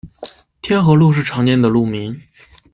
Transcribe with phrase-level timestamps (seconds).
[0.63, 2.19] 天河路是常见的路名。